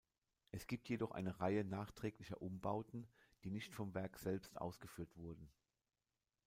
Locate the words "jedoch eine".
0.89-1.39